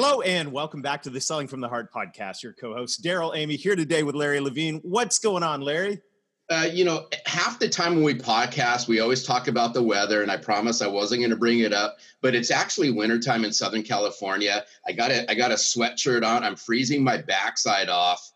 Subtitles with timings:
[0.00, 2.44] Hello and welcome back to the Selling from the Heart podcast.
[2.44, 4.78] Your co-host Darrell Amy here today with Larry Levine.
[4.84, 6.00] What's going on, Larry?
[6.48, 10.22] Uh, you know, half the time when we podcast, we always talk about the weather,
[10.22, 13.52] and I promise I wasn't going to bring it up, but it's actually wintertime in
[13.52, 14.64] Southern California.
[14.86, 16.44] I got a I got a sweatshirt on.
[16.44, 18.30] I'm freezing my backside off.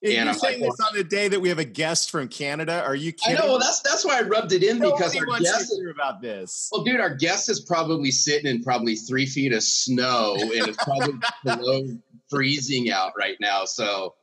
[0.00, 2.28] And you're I'm saying like, this on the day that we have a guest from
[2.28, 2.84] Canada.
[2.84, 3.36] Are you kidding?
[3.36, 3.46] I know.
[3.48, 6.68] Well, that's that's why I rubbed it in because our guest is about this.
[6.70, 10.82] Well, dude, our guest is probably sitting in probably three feet of snow, and it's
[10.84, 11.82] probably below
[12.30, 13.64] freezing out right now.
[13.64, 14.14] So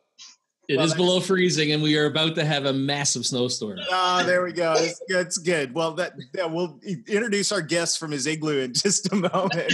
[0.67, 3.77] it well, is below freezing, and we are about to have a massive snowstorm.
[3.91, 4.73] Ah, oh, there we go.
[4.73, 5.75] That's, it's good.
[5.75, 9.73] Well, that yeah, we'll introduce our guest from his igloo in just a moment.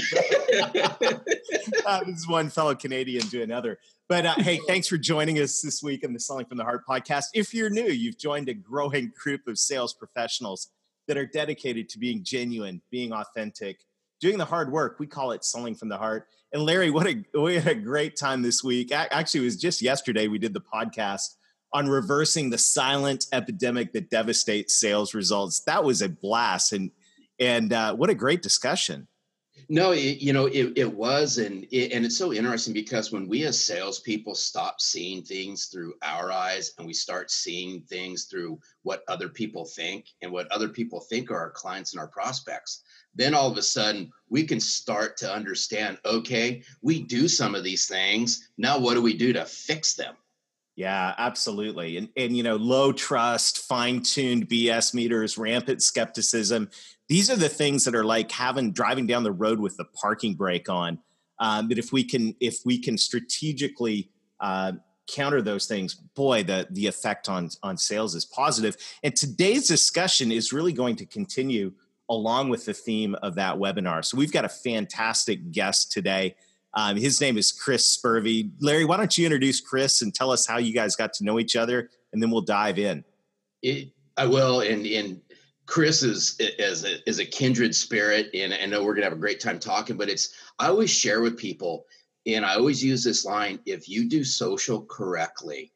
[1.85, 3.79] uh, this is one fellow Canadian to another.
[4.11, 6.83] But uh, hey, thanks for joining us this week in the Selling from the Heart
[6.85, 7.27] podcast.
[7.33, 10.67] If you're new, you've joined a growing group of sales professionals
[11.07, 13.79] that are dedicated to being genuine, being authentic,
[14.19, 14.97] doing the hard work.
[14.99, 16.27] We call it selling from the heart.
[16.51, 18.91] And Larry, what a we had a great time this week.
[18.91, 21.37] Actually, it was just yesterday we did the podcast
[21.71, 25.61] on reversing the silent epidemic that devastates sales results.
[25.61, 26.91] That was a blast, and
[27.39, 29.07] and uh, what a great discussion.
[29.71, 31.37] No, it, you know, it, it was.
[31.37, 35.93] And, it, and it's so interesting because when we as salespeople stop seeing things through
[36.01, 40.67] our eyes and we start seeing things through what other people think and what other
[40.67, 42.83] people think are our clients and our prospects,
[43.15, 47.63] then all of a sudden we can start to understand okay, we do some of
[47.63, 48.49] these things.
[48.57, 50.15] Now, what do we do to fix them?
[50.75, 51.97] Yeah, absolutely.
[51.97, 56.69] And and you know, low trust, fine-tuned BS meters, rampant skepticism.
[57.11, 60.33] These are the things that are like having driving down the road with the parking
[60.33, 60.97] brake on.
[61.39, 64.71] Um, that if we can if we can strategically uh,
[65.07, 68.77] counter those things, boy, the the effect on on sales is positive.
[69.03, 71.73] And today's discussion is really going to continue
[72.09, 74.05] along with the theme of that webinar.
[74.05, 76.37] So we've got a fantastic guest today.
[76.75, 78.51] Um, his name is Chris Spurvey.
[78.61, 81.41] Larry, why don't you introduce Chris and tell us how you guys got to know
[81.41, 83.03] each other, and then we'll dive in.
[83.61, 85.19] It, I will, and and
[85.71, 89.15] Chris is is a, is a kindred spirit, and I know we're gonna have a
[89.15, 89.95] great time talking.
[89.95, 91.85] But it's I always share with people,
[92.25, 95.71] and I always use this line: if you do social correctly,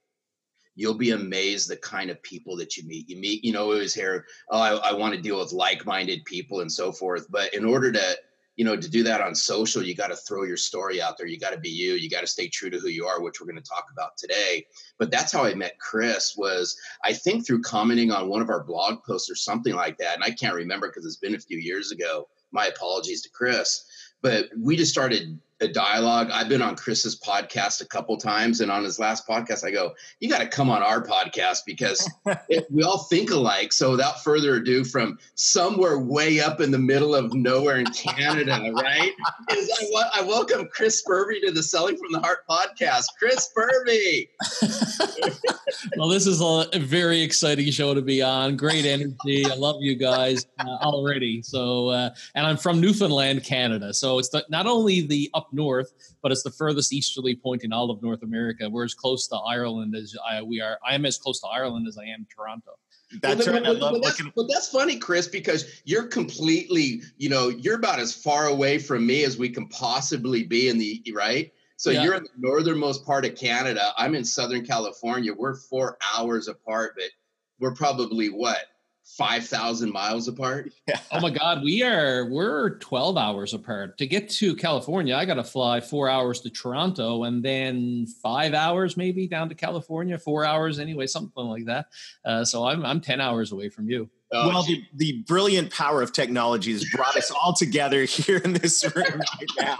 [0.75, 3.09] you'll be amazed the kind of people that you meet.
[3.09, 6.59] You meet, you know, always hear, oh, I, I want to deal with like-minded people
[6.59, 7.27] and so forth.
[7.29, 8.17] But in order to
[8.55, 11.27] you know, to do that on social, you got to throw your story out there.
[11.27, 11.93] You got to be you.
[11.93, 14.17] You got to stay true to who you are, which we're going to talk about
[14.17, 14.65] today.
[14.97, 16.35] But that's how I met Chris.
[16.37, 20.15] Was I think through commenting on one of our blog posts or something like that,
[20.15, 22.27] and I can't remember because it's been a few years ago.
[22.51, 23.85] My apologies to Chris,
[24.21, 26.29] but we just started a dialogue.
[26.31, 29.93] I've been on Chris's podcast a couple times, and on his last podcast, I go,
[30.19, 32.09] "You got to come on our podcast because
[32.49, 36.79] it, we all think alike." So, without further ado, from somewhere way up in the
[36.79, 39.11] middle of nowhere in Canada, right?
[39.51, 43.05] Is I, I welcome Chris Spurvey to the Selling from the Heart podcast.
[43.17, 44.29] Chris Spurvey.
[45.97, 48.57] well, this is a very exciting show to be on.
[48.57, 49.45] Great energy.
[49.45, 51.41] I love you guys uh, already.
[51.41, 53.93] So, uh, and I'm from Newfoundland, Canada.
[53.93, 55.91] So it's the, not only the up north,
[56.21, 58.69] but it's the furthest easterly point in all of North America.
[58.69, 60.79] We're as close to Ireland as I, we are.
[60.87, 62.71] I am as close to Ireland as I am Toronto.
[63.21, 63.63] That's right.
[63.63, 68.13] But, but, that's, but that's funny, Chris, because you're completely, you know, you're about as
[68.13, 71.51] far away from me as we can possibly be in the right.
[71.77, 72.03] So yeah.
[72.03, 73.93] you're in the northernmost part of Canada.
[73.97, 75.33] I'm in Southern California.
[75.33, 77.09] We're four hours apart, but
[77.59, 78.59] we're probably what
[79.05, 80.71] 5,000 miles apart.
[80.87, 80.99] Yeah.
[81.11, 83.97] Oh my God, we are, we're 12 hours apart.
[83.97, 88.53] To get to California, I got to fly four hours to Toronto and then five
[88.53, 91.87] hours maybe down to California, four hours anyway, something like that.
[92.23, 94.09] Uh, so I'm, I'm 10 hours away from you.
[94.35, 98.53] Oh, well, the, the brilliant power of technology has brought us all together here in
[98.53, 99.77] this room right now.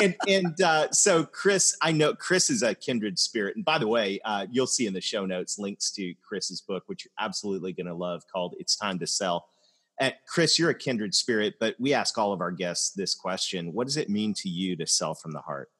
[0.00, 3.56] And, and uh, so, Chris, I know Chris is a kindred spirit.
[3.56, 6.84] And by the way, uh, you'll see in the show notes links to Chris's book,
[6.86, 9.48] which you're absolutely going to love, called It's Time to Sell.
[10.00, 13.72] Uh, Chris, you're a kindred spirit, but we ask all of our guests this question
[13.72, 15.70] What does it mean to you to sell from the heart?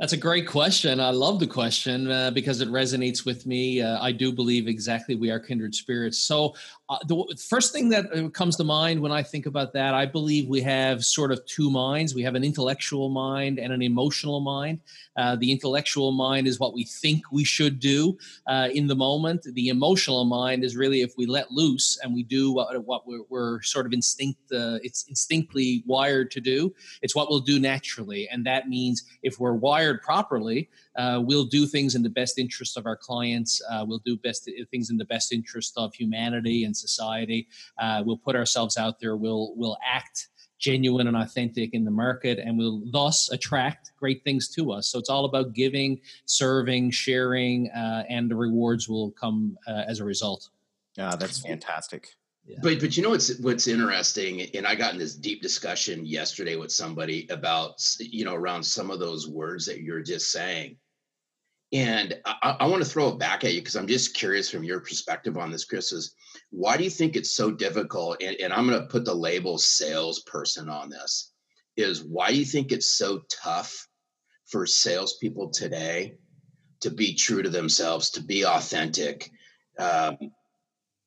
[0.00, 0.98] That's a great question.
[0.98, 3.80] I love the question uh, because it resonates with me.
[3.80, 6.18] Uh, I do believe exactly we are kindred spirits.
[6.18, 6.56] So,
[6.88, 10.04] uh, the first thing that uh, comes to mind when I think about that, I
[10.04, 12.12] believe we have sort of two minds.
[12.12, 14.80] We have an intellectual mind and an emotional mind.
[15.16, 18.18] Uh, the intellectual mind is what we think we should do
[18.48, 19.46] uh, in the moment.
[19.54, 23.22] The emotional mind is really if we let loose and we do what, what we're,
[23.30, 26.74] we're sort of instinct, it's instinctively wired to do.
[27.00, 31.44] It's what we'll do naturally, and that means if we're wired wired properly, uh, we'll
[31.44, 33.60] do things in the best interest of our clients.
[33.70, 37.46] Uh, we'll do best things in the best interest of humanity and society.
[37.78, 39.16] Uh, we'll put ourselves out there.
[39.16, 40.28] We'll we'll act
[40.58, 44.88] genuine and authentic in the market, and will thus attract great things to us.
[44.88, 50.00] So it's all about giving, serving, sharing, uh, and the rewards will come uh, as
[50.00, 50.48] a result.
[50.96, 52.14] Yeah, that's fantastic.
[52.62, 56.56] But but you know what's what's interesting, and I got in this deep discussion yesterday
[56.56, 60.76] with somebody about you know around some of those words that you're just saying,
[61.72, 64.62] and I, I want to throw it back at you because I'm just curious from
[64.62, 65.90] your perspective on this, Chris.
[65.92, 66.14] Is
[66.50, 68.22] why do you think it's so difficult?
[68.22, 71.32] And, and I'm going to put the label salesperson on this.
[71.76, 73.88] Is why do you think it's so tough
[74.46, 76.14] for salespeople today
[76.80, 79.30] to be true to themselves, to be authentic?
[79.78, 80.18] Um,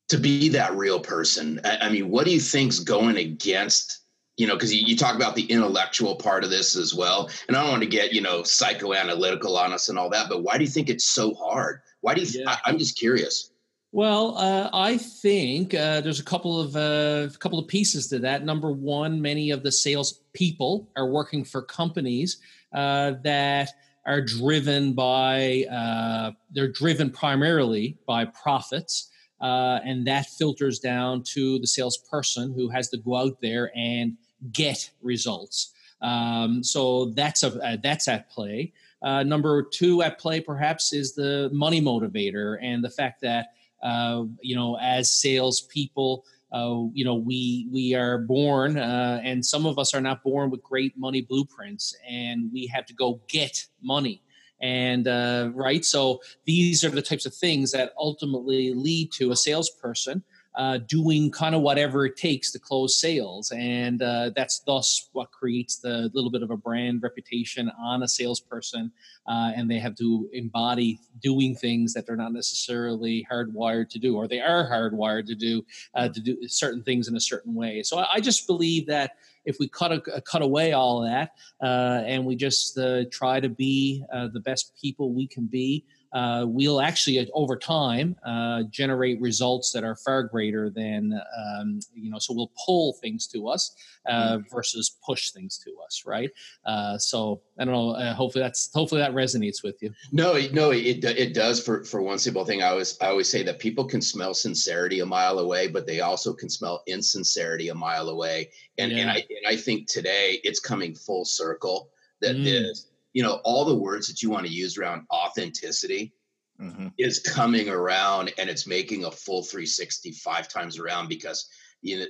[0.08, 1.60] to be that real person.
[1.64, 4.00] I, I mean, what do you think's going against?
[4.36, 7.56] You know, because you, you, talk about the intellectual part of this as well, and
[7.56, 10.56] I don't want to get you know psychoanalytical on us and all that, but why
[10.58, 11.80] do you think it's so hard?
[12.02, 12.40] Why do you?
[12.40, 12.56] Yeah.
[12.64, 13.50] I, am just curious.
[13.90, 18.44] Well, uh, I think uh, there's a couple of uh, couple of pieces to that.
[18.44, 22.36] Number one, many of the sales people are working for companies
[22.72, 23.70] uh, that
[24.06, 29.10] are driven by uh, they're driven primarily by profits
[29.40, 34.16] uh, and that filters down to the salesperson who has to go out there and
[34.52, 35.72] get results.
[36.00, 38.72] Um, so that's a uh, that's at play.
[39.02, 43.52] Uh, number two at play perhaps is the money motivator and the fact that
[43.82, 46.24] uh, you know as salespeople.
[46.50, 50.48] Uh, you know, we we are born, uh, and some of us are not born
[50.48, 54.22] with great money blueprints, and we have to go get money
[54.60, 55.84] and uh, right?
[55.84, 60.24] So these are the types of things that ultimately lead to a salesperson
[60.58, 63.52] uh, doing kind of whatever it takes to close sales.
[63.52, 68.08] And uh, that's thus what creates the little bit of a brand reputation on a
[68.08, 68.90] salesperson.
[69.28, 74.16] Uh, and they have to embody doing things that they're not necessarily hardwired to do,
[74.16, 75.64] or they are hardwired to do,
[75.94, 77.84] uh, to do certain things in a certain way.
[77.84, 79.12] So I, I just believe that
[79.44, 83.48] if we cut a, cut away all that uh, and we just uh, try to
[83.48, 88.62] be uh, the best people we can be, uh, we'll actually uh, over time uh,
[88.70, 93.48] generate results that are far greater than um, you know so we'll pull things to
[93.48, 93.74] us
[94.08, 94.54] uh, mm-hmm.
[94.54, 96.30] versus push things to us right
[96.64, 100.70] uh, so i don't know uh, hopefully that's hopefully that resonates with you no no
[100.70, 103.84] it, it does for for one simple thing i always i always say that people
[103.84, 108.50] can smell sincerity a mile away but they also can smell insincerity a mile away
[108.78, 108.98] and yeah.
[108.98, 111.90] and i and i think today it's coming full circle
[112.20, 112.44] that mm.
[112.44, 112.86] this
[113.18, 116.14] you know all the words that you want to use around authenticity
[116.60, 116.86] mm-hmm.
[116.98, 121.48] is coming around and it's making a full 360 five times around because
[121.82, 122.04] you know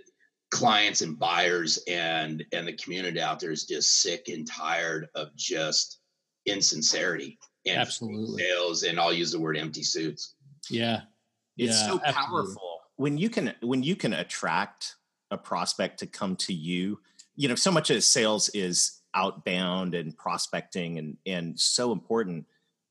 [0.50, 5.34] clients and buyers and and the community out there is just sick and tired of
[5.34, 6.00] just
[6.44, 10.34] insincerity and absolutely sales and I'll use the word empty suits.
[10.68, 11.00] Yeah.
[11.56, 12.12] It's yeah, so absolutely.
[12.12, 14.96] powerful when you can when you can attract
[15.30, 17.00] a prospect to come to you.
[17.34, 22.46] You know, so much of sales is outbound and prospecting and and so important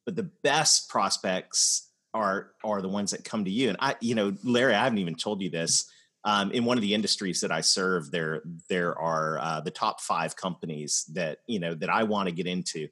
[0.05, 3.69] but the best prospects are are the ones that come to you.
[3.69, 5.89] And i you know larry i haven't even told you this
[6.23, 10.01] um, in one of the industries that i serve there there are uh, the top
[10.01, 12.87] five companies that you know that i want to get into.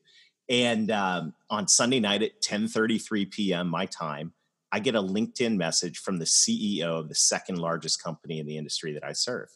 [0.47, 4.33] And um, on sunday night at 10.33 p.m my time
[4.71, 8.57] i get a linkedin message from the ceo of the second largest company in the
[8.57, 9.49] industry that i serve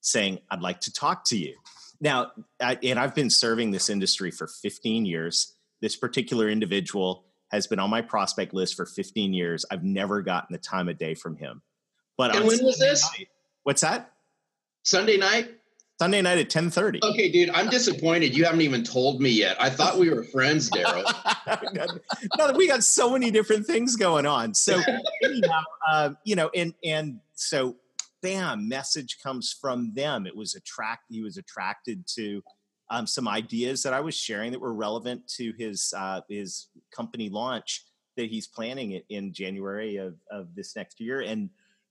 [0.00, 1.54] saying i'd like to talk to you
[2.00, 5.54] now, I, and I've been serving this industry for 15 years.
[5.80, 9.64] This particular individual has been on my prospect list for 15 years.
[9.70, 11.62] I've never gotten the time of day from him.
[12.16, 13.02] But and when was this?
[13.16, 13.28] Night,
[13.62, 14.12] what's that?
[14.82, 15.54] Sunday night.
[16.00, 17.02] Sunday night at 10:30.
[17.02, 18.36] Okay, dude, I'm disappointed.
[18.36, 19.60] You haven't even told me yet.
[19.60, 21.04] I thought we were friends, Darrell.
[22.38, 24.54] no, we got so many different things going on.
[24.54, 24.80] So
[25.24, 27.76] anyhow, uh, you know, and and so
[28.22, 30.26] bam, message comes from them.
[30.26, 31.04] It was attract.
[31.08, 32.42] He was attracted to
[32.90, 37.28] um, some ideas that I was sharing that were relevant to his uh, his company
[37.28, 37.84] launch
[38.16, 41.20] that he's planning it in January of, of this next year.
[41.20, 41.50] And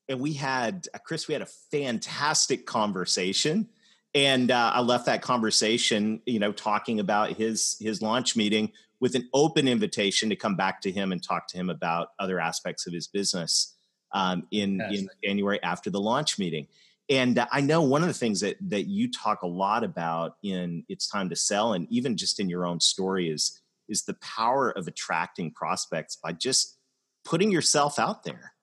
[0.09, 3.69] and we had uh, Chris, we had a fantastic conversation.
[4.15, 9.13] And uh, I left that conversation, you know, talking about his his launch meeting with
[9.13, 12.87] an open invitation to come back to him and talk to him about other aspects
[12.87, 13.76] of his business
[14.11, 16.67] um, in, in January after the launch meeting.
[17.09, 20.83] And I know one of the things that that you talk a lot about in
[20.89, 24.71] It's Time to Sell, and even just in your own story, is is the power
[24.71, 26.77] of attracting prospects by just
[27.23, 28.53] putting yourself out there.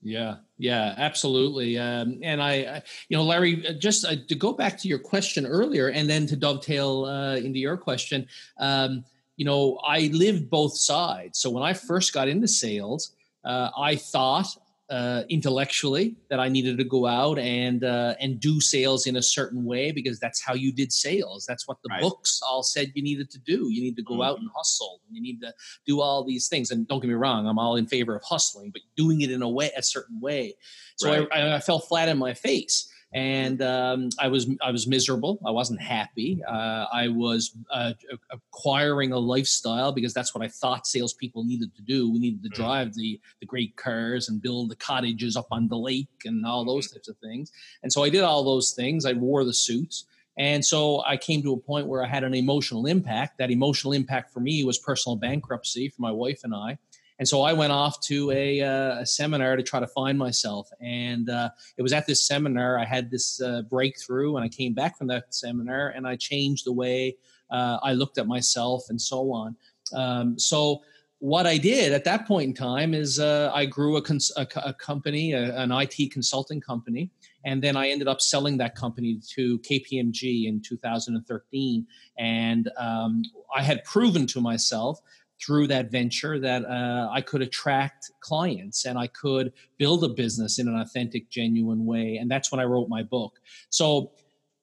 [0.00, 1.76] Yeah, yeah, absolutely.
[1.76, 5.00] Um, and I, I, you know, Larry, uh, just uh, to go back to your
[5.00, 8.28] question earlier, and then to dovetail uh, into your question,
[8.60, 9.04] um,
[9.36, 11.40] you know, I lived both sides.
[11.40, 14.56] So when I first got into sales, uh, I thought
[14.90, 19.22] uh, intellectually that I needed to go out and uh, and do sales in a
[19.22, 21.44] certain way because that's how you did sales.
[21.46, 22.00] That's what the right.
[22.00, 23.68] books all said you needed to do.
[23.70, 24.22] You need to go mm-hmm.
[24.22, 25.00] out and hustle.
[25.06, 25.52] And you need to
[25.86, 26.70] do all these things.
[26.70, 29.42] And don't get me wrong, I'm all in favor of hustling, but doing it in
[29.42, 30.54] a way, a certain way.
[30.96, 31.28] So right.
[31.32, 35.38] I, I fell flat in my face and um, I was I was miserable.
[35.46, 36.42] I wasn't happy.
[36.46, 37.94] Uh, I was uh,
[38.30, 42.10] acquiring a lifestyle because that's what I thought salespeople needed to do.
[42.12, 42.54] We needed to mm.
[42.54, 46.64] drive the the great cars and build the cottages up on the lake and all
[46.64, 46.96] those mm-hmm.
[46.96, 47.50] types of things.
[47.82, 49.06] And so I did all those things.
[49.06, 50.04] I wore the suits.
[50.36, 53.38] And so I came to a point where I had an emotional impact.
[53.38, 56.78] That emotional impact for me was personal bankruptcy for my wife and I.
[57.18, 60.70] And so I went off to a, uh, a seminar to try to find myself.
[60.80, 64.72] And uh, it was at this seminar I had this uh, breakthrough, and I came
[64.72, 67.16] back from that seminar and I changed the way
[67.50, 69.56] uh, I looked at myself and so on.
[69.94, 70.82] Um, so
[71.20, 74.46] what I did at that point in time is uh, I grew a, cons- a,
[74.64, 77.10] a company, an IT consulting company,
[77.44, 81.86] and then I ended up selling that company to KPMG in 2013.
[82.18, 83.22] And um,
[83.54, 85.00] I had proven to myself
[85.44, 90.58] through that venture that uh, I could attract clients and I could build a business
[90.58, 92.16] in an authentic, genuine way.
[92.16, 93.38] And that's when I wrote my book.
[93.70, 94.12] So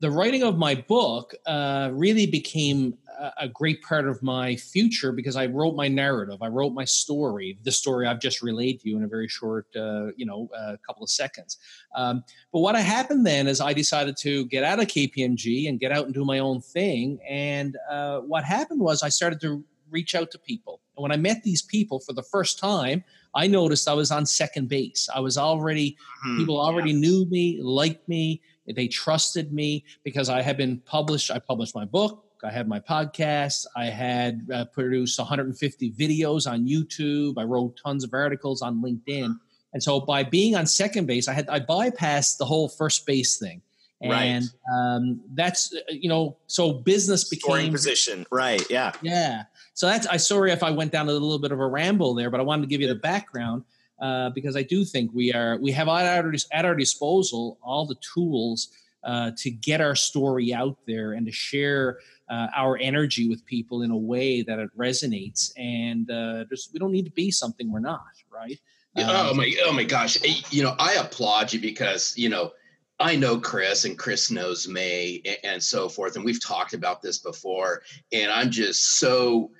[0.01, 2.98] the writing of my book uh, really became
[3.38, 6.41] a, great part of my future because I wrote my narrative.
[6.41, 9.67] I wrote my story, the story I've just relayed to you in a very short,
[9.75, 11.58] uh, you know, uh, couple of seconds.
[11.96, 15.91] Um, but what happened then is I decided to get out of KPMG and get
[15.91, 17.20] out and do my own thing.
[17.27, 20.82] And uh, what happened was I started to reach out to people.
[20.96, 24.25] And when I met these people for the first time, I noticed I was on
[24.25, 25.10] second base.
[25.13, 26.38] I was already, mm-hmm.
[26.38, 27.00] people already yeah.
[27.00, 28.42] knew me, liked me,
[28.74, 31.30] they trusted me because I had been published.
[31.30, 32.24] I published my book.
[32.44, 33.65] I had my podcast.
[33.75, 37.36] I had uh, produced 150 videos on YouTube.
[37.38, 39.36] I wrote tons of articles on LinkedIn.
[39.74, 43.38] And so by being on second base, I had I bypassed the whole first base
[43.38, 43.62] thing
[44.02, 44.96] and right.
[44.96, 48.25] um, that's uh, you know so business became Scoring position.
[48.32, 48.64] Right.
[48.70, 48.92] Yeah.
[49.02, 49.44] Yeah.
[49.74, 52.30] So that's i sorry if i went down a little bit of a ramble there
[52.30, 53.64] but i wanted to give you the background
[54.00, 57.86] uh, because i do think we are we have at our, at our disposal all
[57.86, 58.70] the tools
[59.04, 62.00] uh, to get our story out there and to share
[62.30, 65.52] uh, our energy with people in a way that it resonates.
[65.58, 68.02] And uh, we don't need to be something we're not
[68.36, 68.60] right?
[68.98, 70.18] Um, oh my oh my gosh.
[70.52, 72.52] You know i applaud you because you know
[73.00, 76.16] I know Chris and Chris knows me and so forth.
[76.16, 77.82] And we've talked about this before.
[78.14, 79.52] And I'm just so,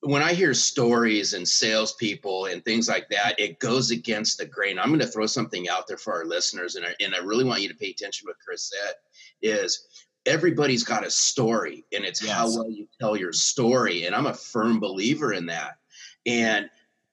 [0.00, 4.78] when I hear stories and salespeople and things like that, it goes against the grain.
[4.78, 6.76] I'm going to throw something out there for our listeners.
[6.76, 8.94] And I, and I really want you to pay attention to what Chris said
[9.40, 9.86] is
[10.26, 12.32] everybody's got a story and it's yes.
[12.32, 14.04] how well you tell your story.
[14.04, 15.78] And I'm a firm believer in that.
[16.26, 16.68] And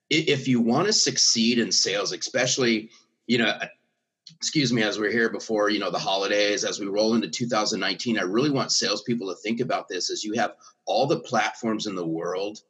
[0.10, 2.90] if you want to succeed in sales, especially,
[3.28, 3.58] you know,
[4.38, 8.18] excuse me, as we're here before, you know, the holidays, as we roll into 2019,
[8.18, 11.96] I really want salespeople to think about this as you have all the platforms in
[11.96, 12.62] the world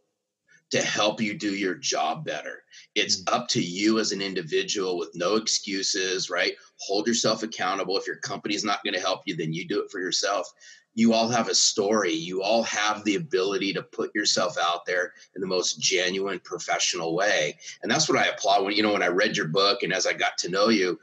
[0.72, 2.64] to help you do your job better.
[2.96, 3.34] It's mm.
[3.34, 6.54] up to you as an individual with no excuses, right?
[6.80, 7.98] Hold yourself accountable.
[7.98, 10.52] If your company's not going to help you, then you do it for yourself.
[10.94, 12.14] You all have a story.
[12.14, 17.16] You all have the ability to put yourself out there in the most genuine, professional
[17.16, 17.58] way.
[17.82, 20.06] And that's what I applaud when, you know, when I read your book and as
[20.06, 21.00] I got to know you,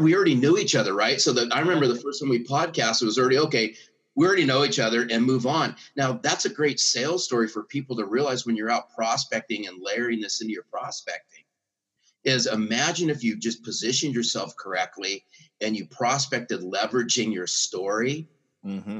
[0.00, 1.20] we already knew each other, right?
[1.20, 3.74] So that I remember the first time we podcast, it was already okay.
[4.14, 5.76] We already know each other and move on.
[5.96, 9.82] Now that's a great sales story for people to realize when you're out prospecting and
[9.82, 11.44] layering this into your prospecting.
[12.24, 15.24] Is imagine if you just positioned yourself correctly
[15.62, 18.28] and you prospected leveraging your story.
[18.66, 18.98] Mm-hmm.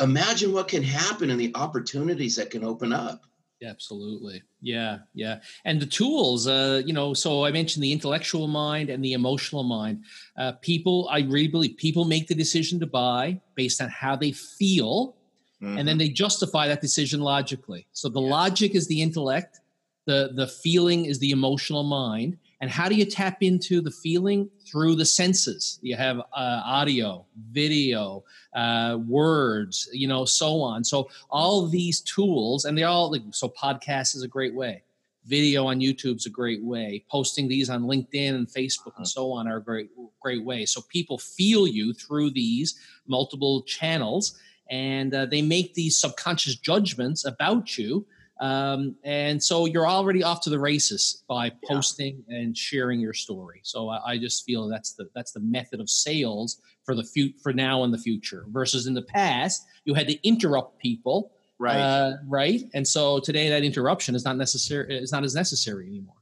[0.00, 3.24] Imagine what can happen and the opportunities that can open up.
[3.64, 4.42] Absolutely.
[4.60, 4.98] Yeah.
[5.14, 5.40] Yeah.
[5.64, 9.62] And the tools, uh, you know, so I mentioned the intellectual mind and the emotional
[9.62, 10.04] mind.
[10.36, 14.32] Uh, people, I really believe people make the decision to buy based on how they
[14.32, 15.16] feel,
[15.62, 15.78] mm-hmm.
[15.78, 15.98] and then mm-hmm.
[15.98, 17.86] they justify that decision logically.
[17.92, 18.30] So the yeah.
[18.30, 19.60] logic is the intellect,
[20.06, 24.48] the, the feeling is the emotional mind, And how do you tap into the feeling?
[24.66, 25.78] Through the senses.
[25.82, 30.84] You have uh, audio, video, uh, words, you know, so on.
[30.84, 34.82] So all these tools, and they all like, so podcast is a great way.
[35.26, 37.04] Video on YouTube is a great way.
[37.10, 40.66] Posting these on LinkedIn and Facebook and so on are a great, great way.
[40.66, 44.38] So people feel you through these multiple channels,
[44.70, 48.06] and uh, they make these subconscious judgments about you
[48.40, 52.38] um, and so you're already off to the races by posting yeah.
[52.38, 53.60] and sharing your story.
[53.62, 57.38] So I, I, just feel that's the that's the method of sales for the future
[57.42, 58.44] for now and the future.
[58.48, 61.78] Versus in the past, you had to interrupt people, right?
[61.78, 62.62] Uh, right.
[62.74, 64.98] And so today, that interruption is not necessary.
[64.98, 66.16] Is not as necessary anymore.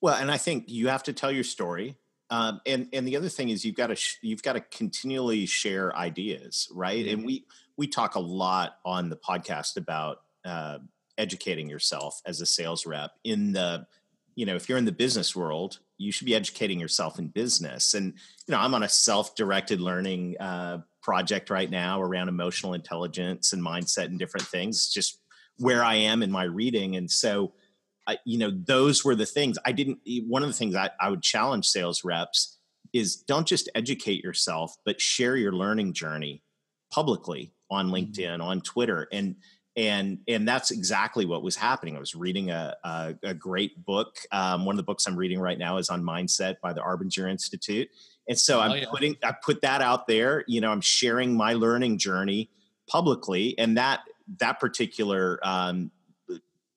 [0.00, 1.98] Well, and I think you have to tell your story.
[2.30, 5.44] Um, and and the other thing is you've got to sh- you've got to continually
[5.44, 7.04] share ideas, right?
[7.04, 7.14] Mm-hmm.
[7.14, 7.44] And we
[7.76, 10.78] we talk a lot on the podcast about uh,
[11.18, 13.86] educating yourself as a sales rep in the
[14.34, 17.94] you know if you're in the business world you should be educating yourself in business.
[17.94, 18.14] And
[18.46, 23.64] you know i'm on a self-directed learning uh, project right now around emotional intelligence and
[23.64, 25.20] mindset and different things just
[25.58, 26.96] where i am in my reading.
[26.96, 27.52] And so
[28.06, 29.58] I, you know those were the things.
[29.64, 32.58] I didn't one of the things I, I would challenge sales reps
[32.92, 36.42] is don't just educate yourself but share your learning journey
[36.92, 37.94] publicly on mm-hmm.
[37.94, 39.08] linkedin on twitter.
[39.12, 39.36] And
[39.76, 41.96] and and that's exactly what was happening.
[41.96, 44.16] I was reading a a, a great book.
[44.30, 47.30] Um, one of the books I'm reading right now is on mindset by the Arbinger
[47.30, 47.88] Institute,
[48.28, 48.84] and so oh, I'm yeah.
[48.90, 50.44] putting I put that out there.
[50.46, 52.50] You know, I'm sharing my learning journey
[52.86, 54.00] publicly, and that
[54.38, 55.90] that particular um,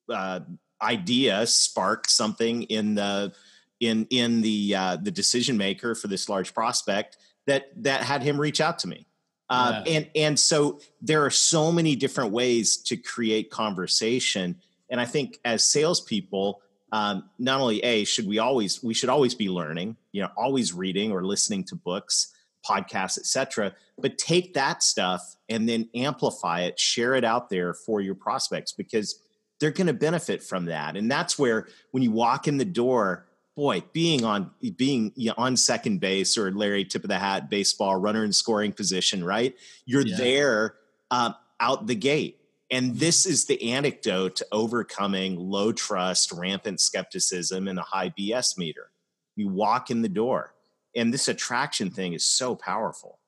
[0.09, 0.39] uh,
[0.81, 3.33] idea sparked something in the
[3.79, 8.39] in in the uh, the decision maker for this large prospect that that had him
[8.39, 9.05] reach out to me
[9.49, 9.93] uh, yeah.
[9.93, 14.55] and and so there are so many different ways to create conversation
[14.89, 16.61] and i think as salespeople
[16.91, 20.73] um, not only a should we always we should always be learning you know always
[20.73, 22.33] reading or listening to books
[22.67, 28.01] podcasts etc but take that stuff and then amplify it share it out there for
[28.01, 29.19] your prospects because
[29.59, 33.25] they're going to benefit from that and that's where when you walk in the door
[33.55, 37.49] boy, being on being you know, on second base or Larry tip of the hat
[37.49, 39.55] baseball runner in scoring position, right?
[39.85, 40.17] You're yeah.
[40.17, 40.75] there
[41.11, 42.39] um, out the gate.
[42.71, 42.99] And mm-hmm.
[42.99, 48.89] this is the antidote to overcoming low trust, rampant skepticism, and a high BS meter.
[49.35, 50.53] You walk in the door,
[50.95, 53.19] and this attraction thing is so powerful.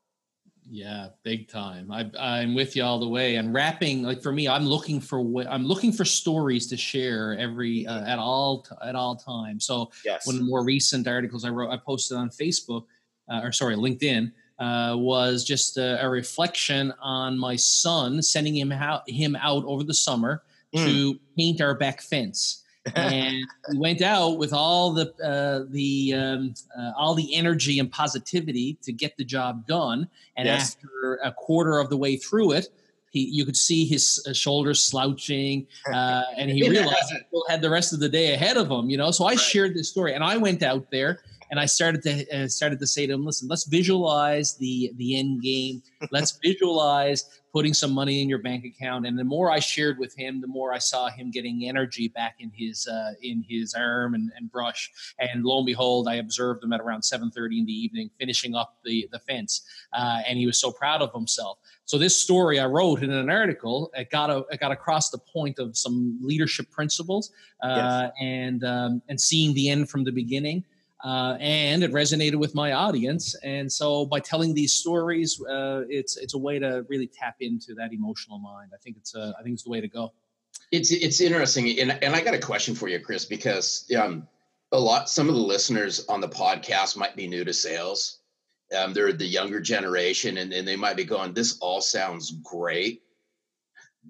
[0.70, 1.92] Yeah, big time.
[1.92, 3.36] I, I'm with you all the way.
[3.36, 7.88] And rapping, like for me, I'm looking for I'm looking for stories to share every
[7.88, 9.66] uh, at all at all times.
[9.66, 10.28] So yes.
[10.28, 12.86] one of the more recent articles I wrote, I posted on Facebook,
[13.32, 18.72] uh, or sorry, LinkedIn, uh, was just a, a, reflection on my son sending him
[18.72, 20.44] out him out over the summer
[20.76, 20.84] mm.
[20.84, 22.64] to paint our back fence
[22.96, 27.92] and we went out with all the uh, the um, uh, all the energy and
[27.92, 30.10] positivity to get the job done.
[30.36, 30.76] And yes.
[30.76, 32.68] after a quarter of the way through it,
[33.10, 37.62] he you could see his uh, shoulders slouching, uh, and he realized he still had
[37.62, 38.90] the rest of the day ahead of him.
[38.90, 39.40] You know, so I right.
[39.40, 42.88] shared this story, and I went out there and I started to uh, started to
[42.88, 45.82] say to him, "Listen, let's visualize the the end game.
[46.12, 50.16] Let's visualize putting some money in your bank account." And the more I shared with
[50.16, 54.14] him, the more I saw him getting energy back in his uh, in his arm
[54.14, 54.92] and, and brush.
[55.20, 58.56] And lo and behold, I observed him at around seven thirty in the evening, finishing
[58.56, 59.62] up the the fence,
[59.94, 61.60] uh, and he was so proud of himself.
[61.86, 65.20] So this story I wrote in an article, it got a, it got across the
[65.20, 67.32] point of some leadership principles
[67.64, 68.12] uh, yes.
[68.22, 70.66] and um, and seeing the end from the beginning
[71.04, 73.36] uh, and it resonated with my audience.
[73.44, 77.74] And so by telling these stories, uh, it's it's a way to really tap into
[77.76, 78.72] that emotional mind.
[78.74, 80.14] I think it's a, I think it's the way to go.
[80.72, 84.28] It's it's interesting, and and I got a question for you, Chris, because um,
[84.72, 88.20] a lot some of the listeners on the podcast might be new to sales.
[88.78, 93.04] Um, they're the younger generation, and, and they might be going, "This all sounds great,"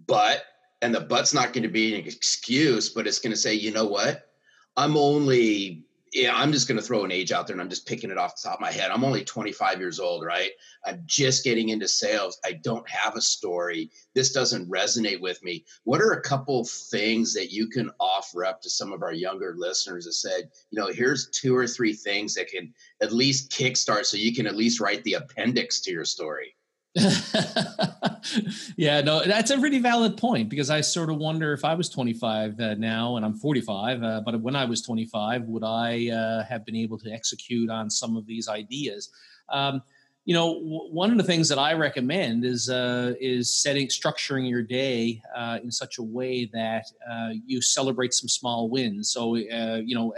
[0.08, 0.46] but
[0.82, 3.72] and the but's not going to be an excuse, but it's going to say, you
[3.72, 4.30] know what?
[4.76, 7.88] I'm only yeah, I'm just going to throw an age out there and I'm just
[7.88, 8.92] picking it off the top of my head.
[8.92, 10.52] I'm only 25 years old, right?
[10.86, 12.40] I'm just getting into sales.
[12.46, 13.92] I don't have a story.
[14.16, 15.66] This doesn't resonate with me.
[15.84, 19.56] What are a couple things that you can offer up to some of our younger
[19.58, 24.06] listeners that said, you know, here's two or three things that can at least kickstart
[24.06, 26.57] so you can at least write the appendix to your story?
[28.78, 31.90] yeah, no, that's a really valid point because I sort of wonder if I was
[31.90, 36.44] 25 uh, now and I'm 45, uh, but when I was 25, would I uh,
[36.46, 39.10] have been able to execute on some of these ideas?
[39.50, 39.84] Um,
[40.26, 44.50] you know, w- one of the things that I recommend is uh, is setting structuring
[44.50, 49.12] your day uh, in such a way that uh, you celebrate some small wins.
[49.12, 50.14] So, you know,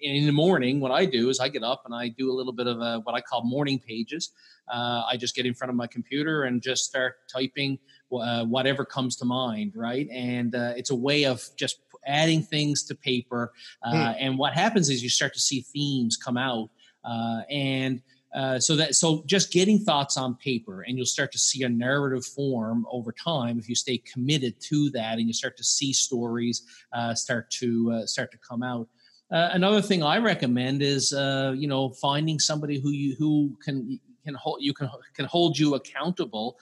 [0.00, 2.52] in the morning, what I do is I get up and I do a little
[2.52, 4.30] bit of a, what I call morning pages.
[4.68, 7.78] Uh, I just get in front of my computer and just start typing
[8.12, 10.08] uh, whatever comes to mind, right?
[10.10, 13.52] And it's a way of just adding things to paper.
[13.82, 14.12] Hmm.
[14.18, 16.70] And what happens is you start to see themes come out,
[17.50, 18.02] and
[18.34, 21.68] uh, so that so just getting thoughts on paper and you'll start to see a
[21.68, 25.92] narrative form over time if you stay committed to that and you start to see
[25.92, 26.62] stories
[26.94, 28.88] uh, start to uh, start to come out
[29.30, 34.00] uh, another thing i recommend is uh, you know finding somebody who you who can
[34.24, 36.58] can hold you can can hold you accountable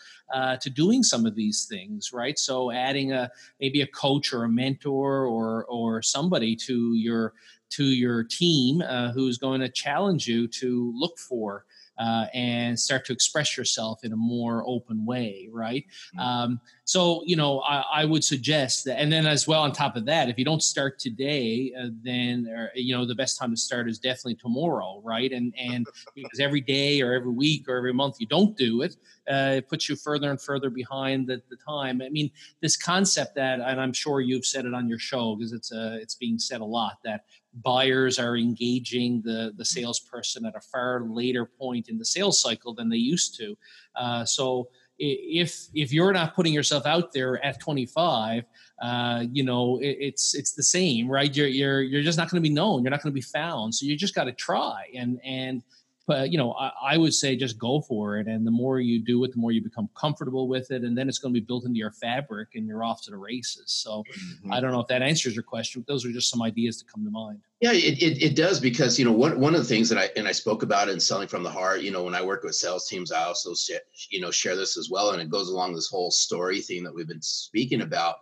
[0.61, 4.49] to doing some of these things right so adding a maybe a coach or a
[4.49, 7.35] mentor or or somebody to your
[7.71, 11.65] to your team uh, who's going to challenge you to look for
[11.99, 15.85] uh, and start to express yourself in a more open way, right?
[16.17, 16.19] Mm-hmm.
[16.19, 19.95] Um, so, you know, I, I, would suggest that, and then as well on top
[19.95, 23.53] of that, if you don't start today, uh, then or, you know the best time
[23.53, 25.31] to start is definitely tomorrow, right?
[25.31, 28.97] And and because every day or every week or every month you don't do it,
[29.31, 32.03] uh, it puts you further and further behind the, the time.
[32.03, 32.29] I mean,
[32.61, 35.97] this concept that, and I'm sure you've said it on your show because it's uh,
[36.03, 37.21] it's being said a lot that
[37.63, 42.75] buyers are engaging the the salesperson at a far later point in the sales cycle
[42.75, 43.57] than they used to.
[43.95, 48.45] Uh, so if if you're not putting yourself out there at 25
[48.83, 51.35] uh, you know it, it's it's the same right?
[51.37, 52.83] You're you're you're just not going to be known.
[52.83, 53.75] You're not going to be found.
[53.75, 54.87] So you just got to try.
[54.97, 55.63] And and
[56.07, 59.03] but you know I, I, would say just go for it and the more you
[59.03, 61.45] do it the more you become comfortable with it and then it's going to be
[61.45, 64.53] built into your fabric and you're off to the races so mm-hmm.
[64.53, 66.85] i don't know if that answers your question but those are just some ideas to
[66.85, 69.67] come to mind yeah it, it, it, does because you know one, one of the
[69.67, 72.15] things that i and i spoke about in selling from the heart you know when
[72.15, 73.53] i work with sales teams i also
[74.11, 76.95] you know share this as well and it goes along this whole story theme that
[76.95, 78.17] we've been speaking about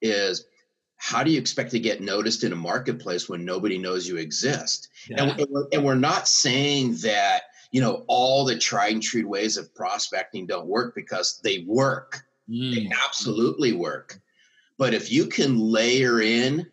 [0.00, 0.46] is
[1.04, 4.88] how do you expect to get noticed in a marketplace when nobody knows you exist?
[5.06, 5.22] Yeah.
[5.22, 9.58] And, we're, and we're not saying that, you know, all the tried and true ways
[9.58, 12.24] of prospecting don't work because they work.
[12.48, 12.74] Mm.
[12.74, 14.18] They absolutely work.
[14.78, 16.70] But if you can layer in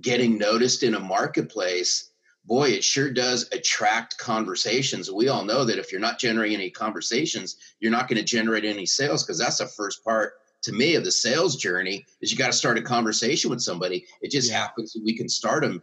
[0.00, 2.12] getting noticed in a marketplace,
[2.44, 5.10] boy, it sure does attract conversations.
[5.10, 8.64] We all know that if you're not generating any conversations, you're not going to generate
[8.64, 12.38] any sales because that's the first part to me of the sales journey is you
[12.38, 14.06] got to start a conversation with somebody.
[14.20, 15.82] It just happens that we can start them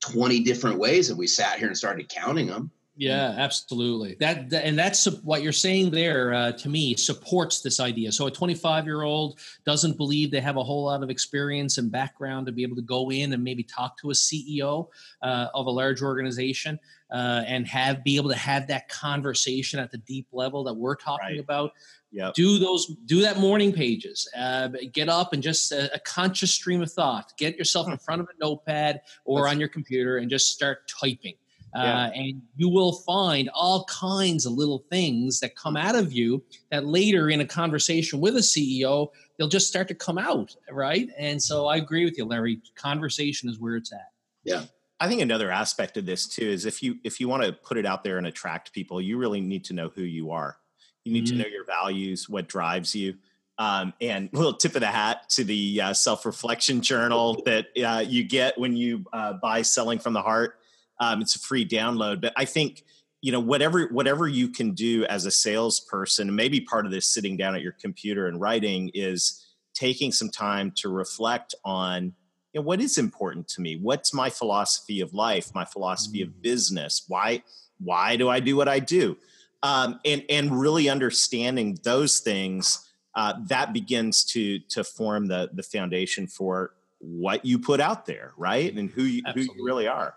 [0.00, 2.70] 20 different ways if we sat here and started counting them.
[2.96, 4.16] Yeah, absolutely.
[4.20, 8.12] That, that, and that's what you're saying there uh, to me supports this idea.
[8.12, 11.90] So a 25 year old doesn't believe they have a whole lot of experience and
[11.90, 14.88] background to be able to go in and maybe talk to a CEO
[15.22, 16.78] uh, of a large organization
[17.12, 20.96] uh, and have be able to have that conversation at the deep level that we're
[20.96, 21.40] talking right.
[21.40, 21.72] about.
[22.12, 22.34] Yep.
[22.34, 24.28] Do those, do that morning pages.
[24.36, 27.32] Uh, get up and just a, a, conscious stream of thought.
[27.36, 30.86] Get yourself in front of a notepad or That's, on your computer and just start
[30.86, 31.34] typing.
[31.74, 36.42] Uh, and you will find all kinds of little things that come out of you
[36.70, 41.08] that later in a conversation with a CEO, they'll just start to come out, right?
[41.18, 42.60] And so I agree with you, Larry.
[42.76, 44.12] Conversation is where it's at.
[44.44, 44.64] Yeah.
[45.00, 47.76] I think another aspect of this too is if you if you want to put
[47.76, 50.56] it out there and attract people, you really need to know who you are.
[51.04, 51.38] You need mm-hmm.
[51.38, 53.16] to know your values, what drives you.
[53.58, 57.66] Um, and a little tip of the hat to the uh, self reflection journal that
[57.84, 60.58] uh, you get when you uh, buy Selling from the Heart.
[61.00, 62.84] Um, it's a free download, but I think
[63.20, 67.06] you know whatever whatever you can do as a salesperson, and maybe part of this
[67.06, 72.14] sitting down at your computer and writing is taking some time to reflect on
[72.52, 73.76] you know, what is important to me.
[73.76, 75.52] What's my philosophy of life?
[75.54, 76.30] My philosophy mm-hmm.
[76.30, 76.42] of mm.
[76.42, 77.04] business.
[77.08, 77.42] Why
[77.78, 79.16] why do I do what I do?
[79.62, 85.62] Um, and and really understanding those things uh, that begins to to form the the
[85.62, 88.74] foundation for what you put out there, right?
[88.74, 90.14] And who you, who you really are.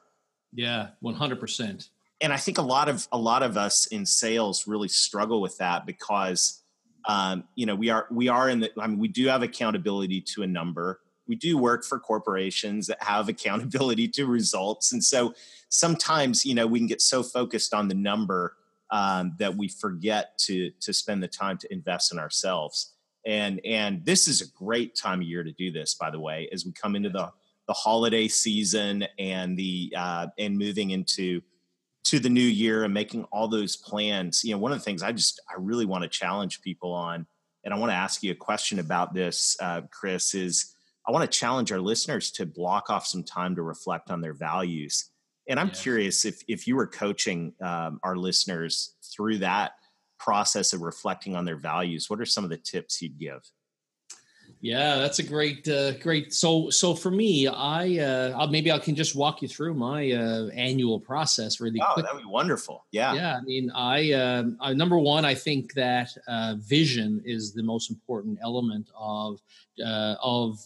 [0.53, 1.89] Yeah, one hundred percent.
[2.19, 5.57] And I think a lot of a lot of us in sales really struggle with
[5.57, 6.63] that because
[7.07, 8.71] um, you know we are we are in the.
[8.79, 10.99] I mean, we do have accountability to a number.
[11.27, 15.33] We do work for corporations that have accountability to results, and so
[15.69, 18.55] sometimes you know we can get so focused on the number
[18.89, 22.93] um, that we forget to to spend the time to invest in ourselves.
[23.25, 25.93] And and this is a great time of year to do this.
[25.93, 27.31] By the way, as we come into the
[27.67, 31.41] the holiday season and the uh, and moving into
[32.05, 35.03] to the new year and making all those plans you know one of the things
[35.03, 37.25] i just i really want to challenge people on
[37.65, 40.73] and i want to ask you a question about this uh, chris is
[41.07, 44.33] i want to challenge our listeners to block off some time to reflect on their
[44.33, 45.09] values
[45.49, 45.73] and i'm yeah.
[45.73, 49.73] curious if if you were coaching um, our listeners through that
[50.19, 53.41] process of reflecting on their values, what are some of the tips you'd give?
[54.59, 56.33] Yeah, that's a great, uh, great.
[56.33, 60.11] So, so for me, I uh, I'll, maybe I can just walk you through my
[60.11, 61.79] uh, annual process really.
[61.81, 62.85] Oh, that'd be wonderful.
[62.91, 63.37] Yeah, yeah.
[63.37, 67.91] I mean, I, uh, I number one, I think that uh, vision is the most
[67.91, 69.39] important element of
[69.85, 70.59] uh, of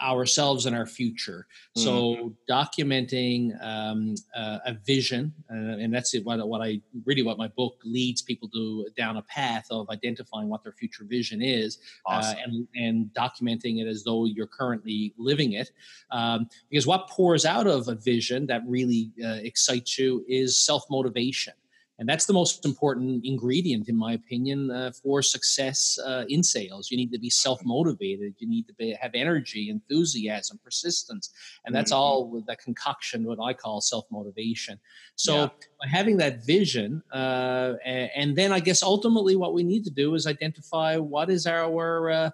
[0.00, 1.46] ourselves and our future.
[1.76, 2.28] So mm-hmm.
[2.50, 7.48] documenting um, uh, a vision, uh, and that's it, what, what I really what my
[7.48, 12.36] book leads people to down a path of identifying what their future vision is, awesome.
[12.36, 15.70] uh, and and documenting it as though you're currently living it.
[16.10, 20.84] Um, because what pours out of a vision that really uh, excites you is self
[20.90, 21.54] motivation.
[21.98, 26.90] And that's the most important ingredient, in my opinion, uh, for success uh, in sales.
[26.90, 28.34] You need to be self motivated.
[28.38, 31.30] You need to be, have energy, enthusiasm, persistence.
[31.64, 32.00] And that's mm-hmm.
[32.00, 34.80] all the concoction, what I call self motivation.
[35.14, 35.48] So, yeah.
[35.80, 40.14] by having that vision, uh, and then I guess ultimately what we need to do
[40.14, 42.30] is identify what is our uh,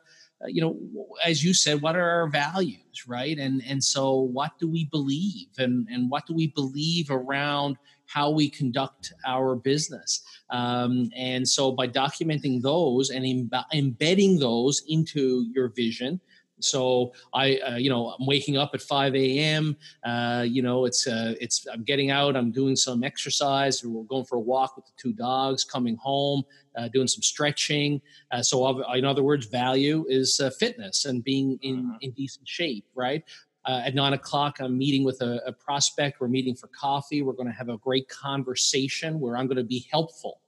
[0.46, 4.68] you know as you said what are our values right and and so what do
[4.68, 7.76] we believe and and what do we believe around
[8.10, 10.22] how we conduct our business.
[10.50, 16.20] Um, and so by documenting those and Im- embedding those into your vision,
[16.60, 19.76] so I, uh, you know, I'm waking up at 5 a.m.
[20.04, 22.36] Uh, you know, it's uh, it's I'm getting out.
[22.36, 23.84] I'm doing some exercise.
[23.84, 25.64] We're going for a walk with the two dogs.
[25.64, 26.44] Coming home,
[26.76, 28.00] uh, doing some stretching.
[28.30, 31.96] Uh, so in other words, value is uh, fitness and being in mm-hmm.
[32.00, 33.24] in decent shape, right?
[33.66, 36.20] Uh, at nine o'clock, I'm meeting with a, a prospect.
[36.20, 37.22] We're meeting for coffee.
[37.22, 40.40] We're going to have a great conversation where I'm going to be helpful.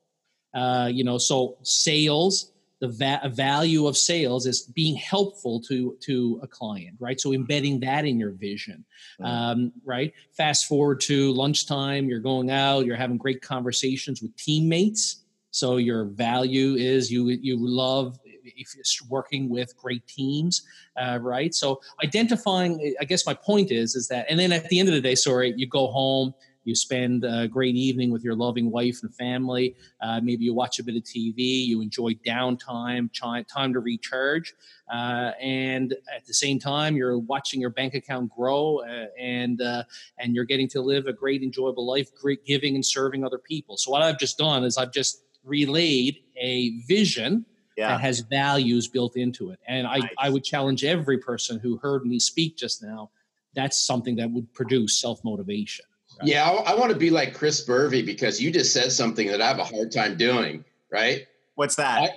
[0.55, 2.52] Uh, you know, so sales,
[2.83, 7.21] the va- value of sales is being helpful to to a client, right?
[7.21, 8.85] So embedding that in your vision,
[9.23, 10.13] um, right?
[10.37, 12.09] Fast forward to lunchtime.
[12.09, 12.85] You're going out.
[12.85, 15.23] You're having great conversations with teammates.
[15.53, 20.63] So your value is you you love if you're working with great teams,
[21.01, 21.55] uh, right?
[21.55, 24.95] So identifying, I guess my point is, is that, and then at the end of
[24.97, 26.35] the day, sorry, you go home,
[26.65, 29.75] you spend a great evening with your loving wife and family.
[30.01, 31.67] Uh, maybe you watch a bit of TV.
[31.67, 34.55] You enjoy downtime, time to recharge,
[34.93, 39.85] uh, and at the same time, you're watching your bank account grow, uh, and uh,
[40.19, 43.77] and you're getting to live a great, enjoyable life, great giving and serving other people.
[43.77, 47.45] So what I've just done is I've just relayed a vision
[47.77, 47.89] yeah.
[47.89, 49.59] that has values built into it.
[49.67, 50.03] And nice.
[50.19, 53.11] I, I would challenge every person who heard me speak just now.
[53.55, 55.85] That's something that would produce self motivation.
[56.21, 56.29] Right?
[56.29, 59.41] Yeah, I, I want to be like Chris Spurvey because you just said something that
[59.41, 60.65] I have a hard time doing.
[60.91, 61.27] Right?
[61.55, 62.03] What's that?
[62.03, 62.11] I,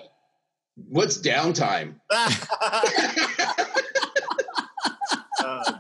[0.90, 1.96] what's downtime?
[5.40, 5.80] oh,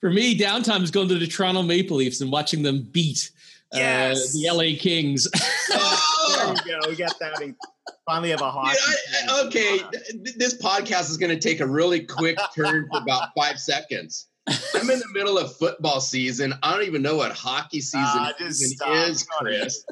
[0.00, 3.30] For me, downtime is going to the Toronto Maple Leafs and watching them beat
[3.72, 4.34] yes.
[4.34, 5.28] uh, the LA Kings.
[5.72, 6.88] oh, there you go.
[6.88, 7.56] We got that in
[8.08, 8.74] finally have a hot.
[9.44, 9.80] okay,
[10.36, 14.27] this podcast is going to take a really quick turn for about five seconds.
[14.74, 16.54] I'm in the middle of football season.
[16.62, 19.84] I don't even know what hockey season uh, is, Chris.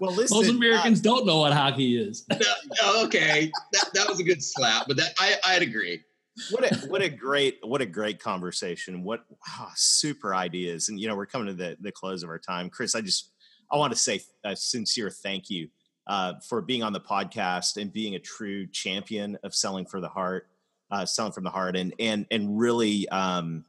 [0.00, 2.26] well, listen, most Americans uh, don't know what hockey is.
[2.30, 6.02] No, okay, that, that was a good slap, but that I, I'd agree.
[6.50, 9.02] What a what a great what a great conversation.
[9.02, 12.38] What wow, super ideas, and you know we're coming to the the close of our
[12.38, 12.94] time, Chris.
[12.94, 13.32] I just
[13.70, 15.68] I want to say a sincere thank you
[16.06, 20.08] uh, for being on the podcast and being a true champion of selling for the
[20.08, 20.48] heart,
[20.90, 23.64] uh, selling from the heart, and and and really, um,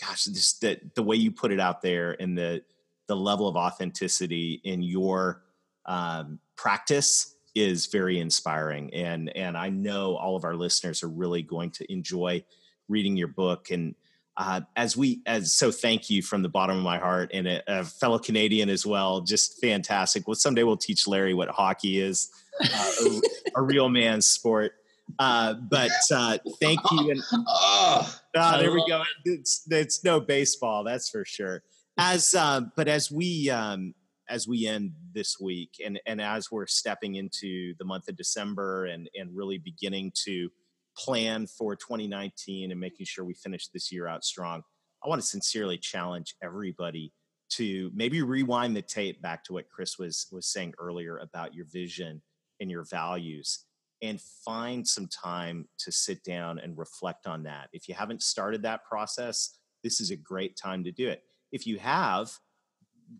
[0.00, 2.62] gosh, the the way you put it out there and the
[3.06, 5.42] the level of authenticity in your
[5.86, 11.42] um, practice is very inspiring, and and I know all of our listeners are really
[11.42, 12.44] going to enjoy
[12.88, 13.70] reading your book.
[13.70, 13.94] And
[14.36, 17.62] uh, as we as so thank you from the bottom of my heart and a,
[17.66, 19.20] a, fellow canadian as well.
[19.20, 20.26] Just fantastic.
[20.26, 22.30] Well someday we'll teach larry what hockey is
[22.62, 23.20] uh, a,
[23.56, 24.72] a, real man's sport
[25.18, 29.02] uh, but uh, thank you and oh, there we go.
[29.24, 31.62] it's, it's no baseball that's for sure.
[31.98, 33.94] As uh, but as we um,
[34.28, 38.86] as we end this week and and as we're stepping into the month of december
[38.86, 40.48] and and really beginning to
[40.96, 44.62] plan for 2019 and making sure we finish this year out strong,
[45.04, 47.12] I want to sincerely challenge everybody
[47.50, 51.66] to maybe rewind the tape back to what Chris was was saying earlier about your
[51.66, 52.22] vision
[52.60, 53.64] and your values
[54.02, 57.68] and find some time to sit down and reflect on that.
[57.72, 61.22] If you haven't started that process, this is a great time to do it.
[61.52, 62.32] If you have,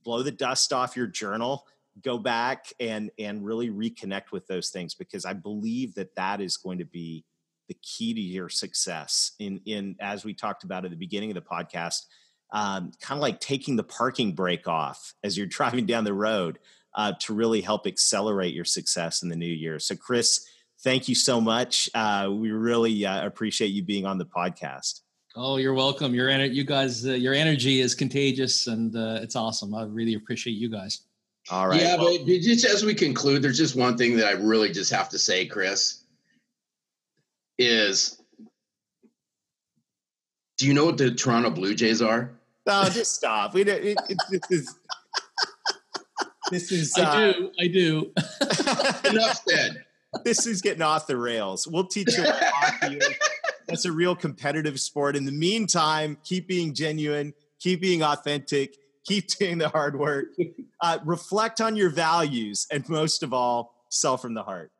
[0.05, 1.67] blow the dust off your journal,
[2.03, 6.57] go back and and really reconnect with those things because I believe that that is
[6.57, 7.25] going to be
[7.69, 11.35] the key to your success in in as we talked about at the beginning of
[11.35, 12.03] the podcast
[12.53, 16.59] um, kind of like taking the parking brake off as you're driving down the road
[16.95, 19.79] uh, to really help accelerate your success in the new year.
[19.79, 20.47] So, Chris,
[20.83, 21.91] thank you so much.
[21.95, 25.01] Uh, we really uh, appreciate you being on the podcast.
[25.37, 26.15] Oh, you're welcome.
[26.15, 29.75] Your ener- you guys, uh, your energy is contagious, and uh, it's awesome.
[29.75, 31.03] I really appreciate you guys.
[31.51, 31.81] All right.
[31.81, 34.93] Yeah, well, but just as we conclude, there's just one thing that I really just
[34.93, 36.03] have to say, Chris,
[37.59, 38.21] is
[40.59, 42.33] do you know what the Toronto Blue Jays are?
[42.67, 43.55] No, just stop.
[43.55, 43.83] We don't.
[43.83, 44.75] It, it, this is.
[46.51, 46.99] This is.
[46.99, 47.51] Uh, I do.
[47.61, 48.13] I do.
[49.09, 49.85] enough said.
[50.25, 51.67] This is getting off the rails.
[51.67, 52.25] We'll teach you.
[53.69, 55.15] That's a real competitive sport.
[55.15, 60.29] In the meantime, keep being genuine, keep being authentic, keep doing the hard work.
[60.81, 64.73] Uh, reflect on your values, and most of all, sell from the heart.